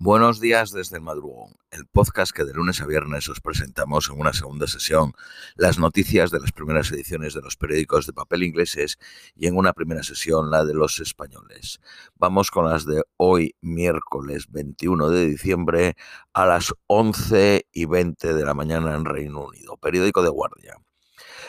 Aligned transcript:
Buenos 0.00 0.38
días 0.38 0.70
desde 0.70 0.98
el 0.98 1.02
madrugón, 1.02 1.56
el 1.72 1.84
podcast 1.88 2.30
que 2.30 2.44
de 2.44 2.54
lunes 2.54 2.80
a 2.80 2.86
viernes 2.86 3.28
os 3.28 3.40
presentamos 3.40 4.08
en 4.08 4.20
una 4.20 4.32
segunda 4.32 4.68
sesión 4.68 5.12
las 5.56 5.80
noticias 5.80 6.30
de 6.30 6.38
las 6.38 6.52
primeras 6.52 6.92
ediciones 6.92 7.34
de 7.34 7.40
los 7.40 7.56
periódicos 7.56 8.06
de 8.06 8.12
papel 8.12 8.44
ingleses 8.44 8.96
y 9.34 9.48
en 9.48 9.56
una 9.56 9.72
primera 9.72 10.04
sesión 10.04 10.52
la 10.52 10.64
de 10.64 10.72
los 10.72 11.00
españoles. 11.00 11.80
Vamos 12.14 12.52
con 12.52 12.66
las 12.70 12.86
de 12.86 13.02
hoy, 13.16 13.56
miércoles 13.60 14.46
21 14.52 15.10
de 15.10 15.26
diciembre 15.26 15.96
a 16.32 16.46
las 16.46 16.72
11 16.86 17.66
y 17.72 17.86
20 17.86 18.34
de 18.34 18.44
la 18.44 18.54
mañana 18.54 18.94
en 18.94 19.04
Reino 19.04 19.46
Unido. 19.46 19.78
Periódico 19.78 20.22
de 20.22 20.28
Guardia. 20.28 20.76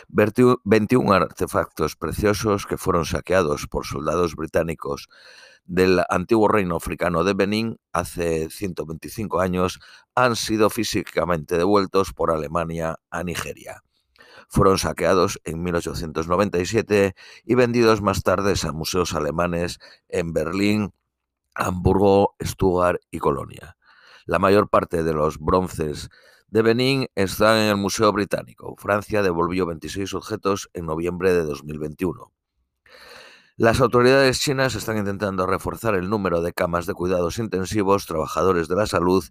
21 0.07 1.13
artefactos 1.13 1.95
preciosos 1.95 2.65
que 2.65 2.77
fueron 2.77 3.05
saqueados 3.05 3.67
por 3.67 3.85
soldados 3.85 4.35
británicos 4.35 5.07
del 5.69 6.01
antiguo 6.09 6.47
reino 6.47 6.75
africano 6.75 7.23
de 7.23 7.35
Benín 7.35 7.77
hace 7.93 8.49
125 8.49 9.39
años 9.39 9.79
han 10.15 10.35
sido 10.35 10.71
físicamente 10.71 11.59
devueltos 11.59 12.11
por 12.11 12.31
Alemania 12.31 12.95
a 13.11 13.23
Nigeria. 13.23 13.83
Fueron 14.47 14.79
saqueados 14.79 15.39
en 15.43 15.61
1897 15.61 17.13
y 17.45 17.55
vendidos 17.55 18.01
más 18.01 18.23
tarde 18.23 18.55
a 18.63 18.71
museos 18.71 19.13
alemanes 19.13 19.77
en 20.07 20.33
Berlín, 20.33 20.91
Hamburgo, 21.53 22.35
Stuttgart 22.43 22.99
y 23.11 23.19
Colonia. 23.19 23.77
La 24.25 24.39
mayor 24.39 24.69
parte 24.69 25.03
de 25.03 25.13
los 25.13 25.37
bronces 25.37 26.09
de 26.47 26.63
Benín 26.63 27.07
están 27.13 27.57
en 27.57 27.69
el 27.69 27.77
Museo 27.77 28.11
Británico. 28.11 28.75
Francia 28.79 29.21
devolvió 29.21 29.67
26 29.67 30.15
objetos 30.15 30.67
en 30.73 30.87
noviembre 30.87 31.31
de 31.31 31.43
2021. 31.43 32.31
Las 33.59 33.81
autoridades 33.81 34.39
chinas 34.39 34.73
están 34.75 34.95
intentando 34.95 35.45
reforzar 35.45 35.93
el 35.95 36.09
número 36.09 36.41
de 36.41 36.53
camas 36.53 36.85
de 36.85 36.93
cuidados 36.93 37.39
intensivos, 37.39 38.05
trabajadores 38.05 38.69
de 38.69 38.77
la 38.77 38.85
salud 38.85 39.21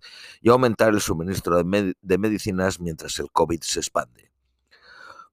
y 0.42 0.50
aumentar 0.50 0.90
el 0.90 1.00
suministro 1.00 1.56
de, 1.56 2.18
medicinas 2.18 2.78
mientras 2.78 3.18
el 3.20 3.30
COVID 3.32 3.62
se 3.62 3.80
expande. 3.80 4.30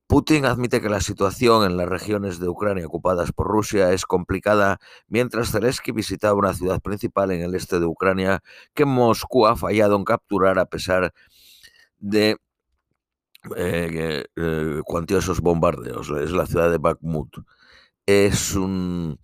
Putin 0.07 0.45
admite 0.45 0.79
que 0.79 0.87
la 0.87 1.01
situación 1.01 1.69
en 1.69 1.75
las 1.75 1.89
regiones 1.89 2.39
de 2.39 2.47
Ucrania 2.47 2.87
ocupadas 2.87 3.33
por 3.33 3.47
Rusia 3.47 3.91
es 3.91 4.05
complicada, 4.05 4.79
mientras 5.09 5.51
Zelensky 5.51 5.91
visitaba 5.91 6.39
una 6.39 6.53
ciudad 6.53 6.79
principal 6.79 7.31
en 7.31 7.41
el 7.41 7.53
este 7.53 7.81
de 7.81 7.87
Ucrania 7.87 8.39
que 8.73 8.85
Moscú 8.85 9.45
ha 9.45 9.57
fallado 9.57 9.97
en 9.97 10.05
capturar 10.05 10.57
a 10.57 10.67
pesar 10.67 11.13
de 11.99 12.37
eh, 13.57 14.23
eh, 14.37 14.81
cuantiosos 14.85 15.41
bombardeos. 15.41 16.09
Es 16.11 16.31
la 16.31 16.45
ciudad 16.45 16.71
de 16.71 16.77
Bakhmut 16.77 17.35
es 18.05 18.55
un, 18.55 19.19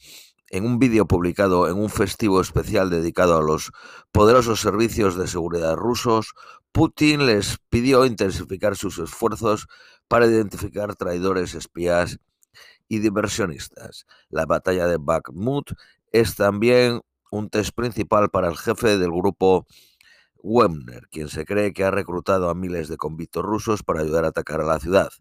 en 0.50 0.66
un 0.66 0.80
vídeo 0.80 1.08
publicado 1.08 1.68
en 1.70 1.78
un 1.78 1.90
festivo 1.90 2.42
especial 2.42 2.90
dedicado 2.90 3.38
a 3.38 3.42
los 3.42 3.72
poderosos 4.12 4.60
servicios 4.60 5.16
de 5.18 5.28
seguridad 5.28 5.76
rusos, 5.76 6.34
Putin 6.72 7.26
les 7.26 7.58
pidió 7.70 8.06
intensificar 8.06 8.76
sus 8.76 8.98
esfuerzos 8.98 9.68
para 10.08 10.26
identificar 10.26 10.96
traidores, 10.96 11.54
espías 11.54 12.20
y 12.88 13.00
diversionistas. 13.00 14.06
La 14.30 14.46
batalla 14.46 14.88
de 14.88 14.98
Bakhmut 14.98 15.72
es 16.12 16.36
también 16.36 17.02
un 17.32 17.50
test 17.50 17.74
principal 17.74 18.30
para 18.30 18.50
el 18.50 18.58
jefe 18.58 18.98
del 18.98 19.12
grupo 19.12 19.66
Wagner, 20.44 21.08
quien 21.10 21.30
se 21.30 21.46
cree 21.46 21.72
que 21.72 21.84
ha 21.84 21.92
reclutado 21.92 22.50
a 22.50 22.56
miles 22.56 22.90
de 22.90 22.98
convictos 22.98 23.44
rusos 23.44 23.84
para 23.84 24.02
ayudar 24.02 24.26
a 24.26 24.30
atacar 24.30 24.62
a 24.62 24.66
la 24.66 24.80
ciudad 24.80 25.12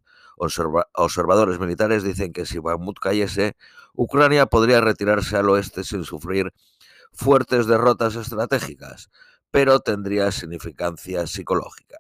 observadores 0.41 1.61
militares 1.61 2.03
dicen 2.03 2.33
que 2.33 2.47
si 2.47 2.59
Bakhmut 2.59 2.99
cayese, 2.99 3.57
Ucrania 3.95 4.47
podría 4.47 4.81
retirarse 4.81 5.37
al 5.37 5.51
oeste 5.51 5.85
sin 5.85 6.05
sufrir 6.05 6.53
fuertes 7.13 7.67
derrotas 7.67 8.17
estratégicas, 8.17 9.11
pero 9.51 9.81
tendría 9.81 10.33
significancia 10.33 11.27
psicológica. 11.27 11.99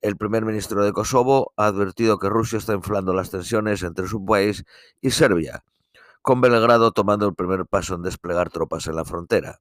El 0.00 0.16
primer 0.16 0.44
ministro 0.44 0.84
de 0.84 0.92
Kosovo 0.92 1.52
ha 1.56 1.66
advertido 1.66 2.18
que 2.18 2.28
Rusia 2.28 2.58
está 2.58 2.72
inflando 2.72 3.14
las 3.14 3.30
tensiones 3.30 3.84
entre 3.84 4.08
su 4.08 4.24
país 4.24 4.64
y 5.00 5.10
Serbia, 5.10 5.64
con 6.22 6.40
Belgrado 6.40 6.90
tomando 6.90 7.28
el 7.28 7.34
primer 7.34 7.66
paso 7.66 7.94
en 7.94 8.02
desplegar 8.02 8.50
tropas 8.50 8.88
en 8.88 8.96
la 8.96 9.04
frontera. 9.04 9.60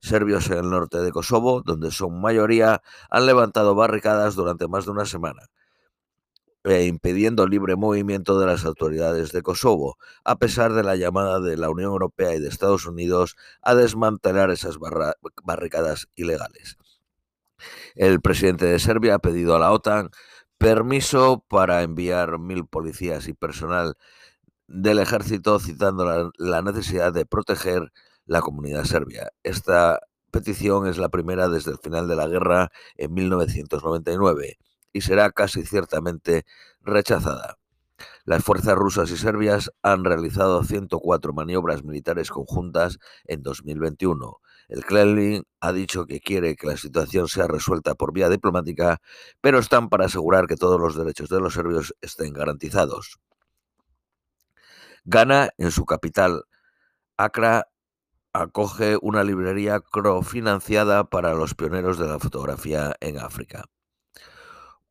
Serbios 0.00 0.50
en 0.50 0.58
el 0.58 0.70
norte 0.70 0.98
de 0.98 1.12
Kosovo, 1.12 1.62
donde 1.62 1.92
son 1.92 2.20
mayoría, 2.20 2.82
han 3.10 3.26
levantado 3.26 3.74
barricadas 3.74 4.34
durante 4.34 4.66
más 4.66 4.86
de 4.86 4.92
una 4.92 5.04
semana 5.04 5.50
e 6.64 6.86
impidiendo 6.86 7.44
el 7.44 7.50
libre 7.50 7.76
movimiento 7.76 8.38
de 8.38 8.46
las 8.46 8.64
autoridades 8.64 9.32
de 9.32 9.42
Kosovo, 9.42 9.96
a 10.24 10.36
pesar 10.38 10.72
de 10.74 10.82
la 10.82 10.96
llamada 10.96 11.40
de 11.40 11.56
la 11.56 11.70
Unión 11.70 11.92
Europea 11.92 12.34
y 12.34 12.40
de 12.40 12.48
Estados 12.48 12.86
Unidos 12.86 13.36
a 13.62 13.74
desmantelar 13.74 14.50
esas 14.50 14.76
barricadas 15.42 16.08
ilegales. 16.16 16.76
El 17.94 18.20
presidente 18.20 18.66
de 18.66 18.78
Serbia 18.78 19.16
ha 19.16 19.18
pedido 19.18 19.56
a 19.56 19.58
la 19.58 19.72
OTAN 19.72 20.10
permiso 20.58 21.44
para 21.48 21.82
enviar 21.82 22.38
mil 22.38 22.66
policías 22.66 23.28
y 23.28 23.32
personal 23.34 23.96
del 24.68 24.98
ejército, 24.98 25.58
citando 25.58 26.04
la, 26.04 26.30
la 26.38 26.62
necesidad 26.62 27.12
de 27.12 27.26
proteger 27.26 27.92
la 28.26 28.42
comunidad 28.42 28.84
serbia. 28.84 29.30
Esta 29.42 30.00
petición 30.30 30.86
es 30.86 30.98
la 30.98 31.08
primera 31.08 31.48
desde 31.48 31.72
el 31.72 31.78
final 31.78 32.06
de 32.08 32.16
la 32.16 32.28
guerra 32.28 32.70
en 32.96 33.14
1999 33.14 34.58
y 34.92 35.02
será 35.02 35.30
casi 35.30 35.64
ciertamente 35.64 36.44
rechazada. 36.82 37.58
Las 38.24 38.44
fuerzas 38.44 38.74
rusas 38.76 39.10
y 39.10 39.16
serbias 39.16 39.70
han 39.82 40.04
realizado 40.04 40.62
104 40.64 41.32
maniobras 41.32 41.84
militares 41.84 42.30
conjuntas 42.30 42.98
en 43.24 43.42
2021. 43.42 44.40
El 44.68 44.84
Kremlin 44.84 45.42
ha 45.60 45.72
dicho 45.72 46.06
que 46.06 46.20
quiere 46.20 46.54
que 46.54 46.66
la 46.66 46.76
situación 46.76 47.28
sea 47.28 47.48
resuelta 47.48 47.94
por 47.94 48.12
vía 48.12 48.28
diplomática, 48.28 49.00
pero 49.40 49.58
están 49.58 49.88
para 49.88 50.06
asegurar 50.06 50.46
que 50.46 50.56
todos 50.56 50.80
los 50.80 50.96
derechos 50.96 51.28
de 51.28 51.40
los 51.40 51.54
serbios 51.54 51.94
estén 52.00 52.32
garantizados. 52.32 53.18
Ghana, 55.04 55.50
en 55.58 55.70
su 55.70 55.84
capital, 55.86 56.44
Accra, 57.16 57.68
acoge 58.32 58.96
una 59.02 59.24
librería 59.24 59.80
crofinanciada 59.80 61.04
para 61.04 61.34
los 61.34 61.54
pioneros 61.54 61.98
de 61.98 62.06
la 62.06 62.18
fotografía 62.18 62.94
en 63.00 63.18
África. 63.18 63.64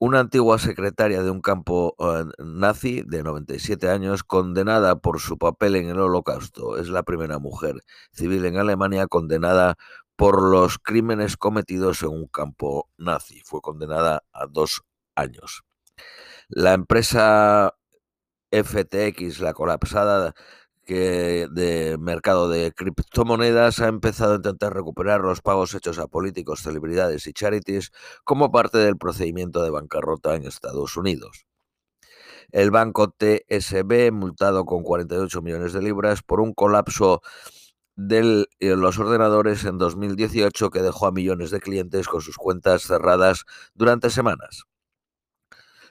Una 0.02 0.22
antigua 0.22 0.58
secretaria 0.60 1.24
de 1.24 1.30
un 1.30 1.42
campo 1.42 1.94
eh, 2.00 2.24
nazi 2.38 3.04
de 3.06 3.22
97 3.22 3.90
años, 3.90 4.24
condenada 4.24 5.02
por 5.02 5.20
su 5.20 5.38
papel 5.38 5.76
en 5.76 5.90
el 5.90 6.00
holocausto, 6.00 6.78
es 6.78 6.88
la 6.88 7.04
primera 7.04 7.38
mujer 7.38 7.76
civil 8.14 8.46
en 8.46 8.56
Alemania 8.56 9.08
condenada 9.08 9.76
por 10.16 10.42
los 10.42 10.78
crímenes 10.80 11.36
cometidos 11.36 12.02
en 12.04 12.10
un 12.12 12.28
campo 12.28 12.90
nazi. 12.98 13.42
Fue 13.44 13.60
condenada 13.60 14.24
a 14.32 14.48
dos 14.48 14.84
años. 15.16 15.64
La 16.48 16.72
empresa 16.74 17.76
FTX, 18.52 19.42
la 19.42 19.54
colapsada 19.54 20.34
que 20.90 21.48
de 21.52 22.00
mercado 22.00 22.50
de 22.50 22.72
criptomonedas 22.72 23.80
ha 23.80 23.88
empezado 23.90 24.34
a 24.34 24.36
intentar 24.38 24.74
recuperar 24.74 25.22
los 25.22 25.40
pagos 25.40 25.76
hechos 25.76 26.00
a 26.00 26.08
políticos, 26.08 26.64
celebridades 26.64 27.28
y 27.28 27.34
charities 27.34 27.92
como 28.24 28.52
parte 28.52 28.80
del 28.80 28.98
procedimiento 28.98 29.62
de 29.62 29.70
bancarrota 29.70 30.34
en 30.34 30.48
Estados 30.48 30.98
Unidos. 30.98 31.46
El 32.52 32.72
banco 32.72 33.14
TSB, 33.16 34.12
multado 34.12 34.66
con 34.66 34.82
48 34.82 35.44
millones 35.44 35.74
de 35.74 35.84
libras 35.84 36.24
por 36.24 36.42
un 36.42 36.56
colapso 36.56 37.22
de 37.96 38.48
eh, 38.60 38.76
los 38.76 38.98
ordenadores 38.98 39.66
en 39.66 39.78
2018 39.78 40.72
que 40.72 40.82
dejó 40.82 41.06
a 41.06 41.12
millones 41.12 41.52
de 41.52 41.60
clientes 41.60 42.08
con 42.08 42.22
sus 42.22 42.38
cuentas 42.38 42.82
cerradas 42.82 43.46
durante 43.76 44.10
semanas. 44.10 44.64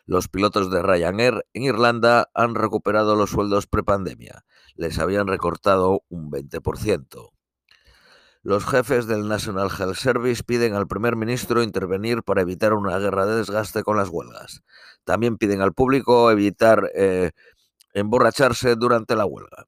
Los 0.06 0.26
pilotos 0.26 0.72
de 0.72 0.82
Ryanair 0.82 1.47
en 1.53 1.62
Irlanda 1.62 2.31
han 2.34 2.56
recuperado 2.56 3.14
los 3.14 3.31
sueldos 3.31 3.69
prepandemia. 3.69 4.44
Les 4.75 4.99
habían 4.99 5.27
recortado 5.27 6.03
un 6.09 6.31
20%. 6.31 7.31
Los 8.43 8.65
jefes 8.65 9.06
del 9.06 9.29
National 9.29 9.69
Health 9.69 9.97
Service 9.97 10.45
piden 10.45 10.75
al 10.75 10.87
primer 10.87 11.17
ministro 11.17 11.62
intervenir 11.62 12.23
para 12.23 12.43
evitar 12.43 12.73
una 12.73 12.99
guerra 12.99 13.26
de 13.26 13.37
desgaste 13.37 13.82
con 13.82 13.97
las 13.97 14.09
huelgas. 14.09 14.62
También 15.05 15.37
piden 15.38 15.61
al 15.61 15.75
público 15.75 16.31
evitar 16.31 16.91
eh, 16.94 17.32
emborracharse 17.94 18.76
durante 18.76 19.17
la 19.17 19.26
huelga. 19.26 19.67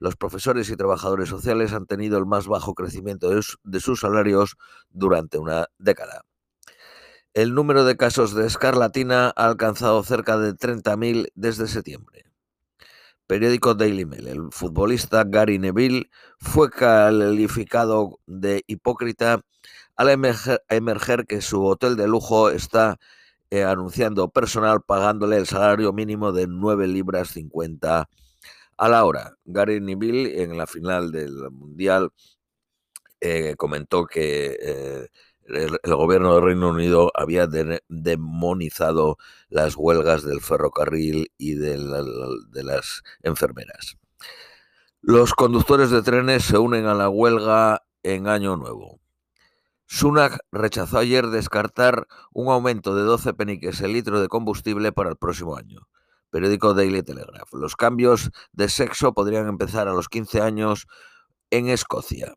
Los 0.00 0.16
profesores 0.16 0.68
y 0.70 0.76
trabajadores 0.76 1.28
sociales 1.28 1.72
han 1.72 1.86
tenido 1.86 2.18
el 2.18 2.26
más 2.26 2.46
bajo 2.46 2.74
crecimiento 2.74 3.30
de 3.30 3.80
sus 3.80 4.00
salarios 4.00 4.56
durante 4.90 5.38
una 5.38 5.66
década. 5.78 6.22
El 7.34 7.54
número 7.54 7.84
de 7.84 7.96
casos 7.96 8.34
de 8.34 8.46
escarlatina 8.46 9.32
ha 9.36 9.46
alcanzado 9.46 10.02
cerca 10.02 10.38
de 10.38 10.54
30.000 10.54 11.30
desde 11.34 11.68
septiembre. 11.68 12.27
Periódico 13.28 13.74
Daily 13.74 14.06
Mail. 14.06 14.26
El 14.26 14.48
futbolista 14.50 15.22
Gary 15.24 15.58
Neville 15.58 16.10
fue 16.38 16.70
calificado 16.70 18.18
de 18.26 18.64
hipócrita 18.66 19.42
al 19.96 20.08
emerger, 20.08 21.26
que 21.26 21.42
su 21.42 21.64
hotel 21.64 21.96
de 21.96 22.08
lujo 22.08 22.48
está 22.50 22.98
eh, 23.50 23.64
anunciando 23.64 24.30
personal 24.30 24.80
pagándole 24.82 25.36
el 25.36 25.46
salario 25.46 25.92
mínimo 25.92 26.32
de 26.32 26.46
9 26.46 26.88
libras 26.88 27.28
50 27.28 28.08
a 28.78 28.88
la 28.88 29.04
hora. 29.04 29.36
Gary 29.44 29.80
Neville 29.80 30.42
en 30.42 30.56
la 30.56 30.66
final 30.66 31.12
del 31.12 31.50
Mundial 31.50 32.10
eh, 33.20 33.56
comentó 33.58 34.06
que 34.06 34.56
eh, 34.58 35.08
el, 35.48 35.94
gobierno 35.94 36.34
del 36.34 36.44
Reino 36.44 36.70
Unido 36.70 37.10
había 37.14 37.46
demonizado 37.88 39.18
las 39.48 39.76
huelgas 39.76 40.22
del 40.22 40.40
ferrocarril 40.40 41.32
y 41.38 41.54
de, 41.54 41.76
de 42.50 42.64
las 42.64 43.02
enfermeras. 43.22 43.96
Los 45.00 45.32
conductores 45.34 45.90
de 45.90 46.02
trenes 46.02 46.44
se 46.44 46.58
unen 46.58 46.86
a 46.86 46.94
la 46.94 47.08
huelga 47.08 47.82
en 48.02 48.28
Año 48.28 48.56
Nuevo. 48.56 49.00
Sunak 49.86 50.40
rechazó 50.52 50.98
ayer 50.98 51.28
descartar 51.28 52.06
un 52.32 52.48
aumento 52.48 52.94
de 52.94 53.02
12 53.02 53.32
peniques 53.32 53.80
el 53.80 53.94
litro 53.94 54.20
de 54.20 54.28
combustible 54.28 54.92
para 54.92 55.08
el 55.08 55.16
próximo 55.16 55.56
año. 55.56 55.88
Periódico 56.30 56.74
Daily 56.74 57.02
Telegraph. 57.02 57.52
Los 57.54 57.74
cambios 57.74 58.30
de 58.52 58.68
sexo 58.68 59.14
podrían 59.14 59.48
empezar 59.48 59.88
a 59.88 59.94
los 59.94 60.10
15 60.10 60.42
años 60.42 60.86
en 61.50 61.68
Escocia. 61.68 62.34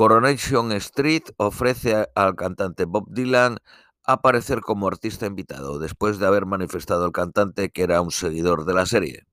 Coronation 0.00 0.72
Street 0.72 1.24
ofrece 1.36 2.08
al 2.14 2.34
cantante 2.34 2.86
Bob 2.86 3.04
Dylan 3.10 3.58
aparecer 4.02 4.62
como 4.62 4.88
artista 4.88 5.26
invitado, 5.26 5.78
después 5.78 6.18
de 6.18 6.26
haber 6.26 6.46
manifestado 6.46 7.04
al 7.04 7.12
cantante 7.12 7.68
que 7.68 7.82
era 7.82 8.00
un 8.00 8.10
seguidor 8.10 8.64
de 8.64 8.72
la 8.72 8.86
serie. 8.86 9.26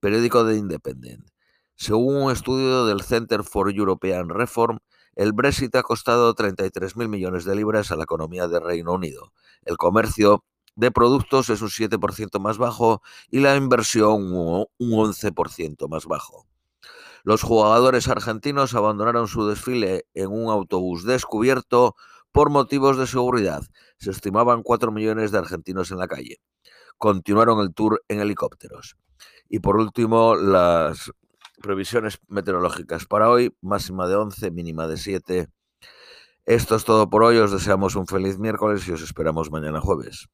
Periódico 0.00 0.42
de 0.44 0.56
Independent. 0.56 1.28
Según 1.76 2.16
un 2.16 2.32
estudio 2.32 2.86
del 2.86 3.02
Center 3.02 3.44
for 3.44 3.70
European 3.70 4.30
Reform, 4.30 4.78
el 5.16 5.34
Brexit 5.34 5.76
ha 5.76 5.82
costado 5.82 6.34
33.000 6.34 7.06
millones 7.06 7.44
de 7.44 7.54
libras 7.54 7.92
a 7.92 7.96
la 7.96 8.04
economía 8.04 8.48
del 8.48 8.62
Reino 8.62 8.94
Unido. 8.94 9.34
El 9.66 9.76
comercio 9.76 10.46
de 10.76 10.92
productos 10.92 11.50
es 11.50 11.60
un 11.60 11.68
7% 11.68 12.40
más 12.40 12.56
bajo 12.56 13.02
y 13.30 13.40
la 13.40 13.54
inversión 13.54 14.32
un 14.32 14.66
11% 14.78 15.90
más 15.90 16.06
bajo. 16.06 16.46
Los 17.24 17.42
jugadores 17.42 18.06
argentinos 18.08 18.74
abandonaron 18.74 19.28
su 19.28 19.46
desfile 19.46 20.04
en 20.12 20.30
un 20.30 20.50
autobús 20.50 21.04
descubierto 21.04 21.96
por 22.32 22.50
motivos 22.50 22.98
de 22.98 23.06
seguridad. 23.06 23.62
Se 23.96 24.10
estimaban 24.10 24.62
4 24.62 24.92
millones 24.92 25.32
de 25.32 25.38
argentinos 25.38 25.90
en 25.90 25.98
la 25.98 26.06
calle. 26.06 26.36
Continuaron 26.98 27.60
el 27.60 27.72
tour 27.72 28.04
en 28.08 28.20
helicópteros. 28.20 28.96
Y 29.48 29.60
por 29.60 29.78
último, 29.78 30.36
las 30.36 31.12
previsiones 31.62 32.18
meteorológicas 32.28 33.06
para 33.06 33.30
hoy, 33.30 33.56
máxima 33.62 34.06
de 34.06 34.16
11, 34.16 34.50
mínima 34.50 34.86
de 34.86 34.98
7. 34.98 35.48
Esto 36.44 36.76
es 36.76 36.84
todo 36.84 37.08
por 37.08 37.24
hoy, 37.24 37.38
os 37.38 37.50
deseamos 37.50 37.96
un 37.96 38.06
feliz 38.06 38.38
miércoles 38.38 38.86
y 38.86 38.92
os 38.92 39.00
esperamos 39.00 39.50
mañana 39.50 39.80
jueves. 39.80 40.28